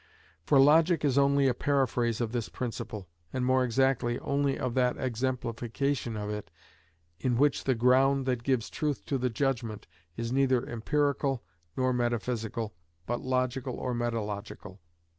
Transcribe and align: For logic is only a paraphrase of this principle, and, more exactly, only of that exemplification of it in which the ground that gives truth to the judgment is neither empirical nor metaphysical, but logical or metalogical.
For 0.43 0.59
logic 0.59 1.05
is 1.05 1.15
only 1.15 1.47
a 1.47 1.53
paraphrase 1.53 2.19
of 2.21 2.31
this 2.31 2.49
principle, 2.49 3.07
and, 3.31 3.45
more 3.45 3.63
exactly, 3.63 4.17
only 4.17 4.57
of 4.57 4.73
that 4.73 4.97
exemplification 4.97 6.17
of 6.17 6.27
it 6.31 6.49
in 7.19 7.37
which 7.37 7.65
the 7.65 7.75
ground 7.75 8.25
that 8.25 8.41
gives 8.41 8.71
truth 8.71 9.05
to 9.05 9.19
the 9.19 9.29
judgment 9.29 9.85
is 10.17 10.31
neither 10.31 10.65
empirical 10.67 11.43
nor 11.77 11.93
metaphysical, 11.93 12.73
but 13.05 13.21
logical 13.21 13.75
or 13.75 13.93
metalogical. 13.93 14.79